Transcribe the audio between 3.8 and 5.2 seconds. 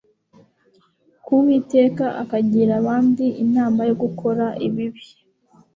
yo gukora ibibi